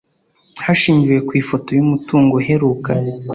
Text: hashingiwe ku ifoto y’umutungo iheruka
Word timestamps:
hashingiwe 0.65 1.17
ku 1.27 1.31
ifoto 1.41 1.69
y’umutungo 1.77 2.33
iheruka 2.43 2.91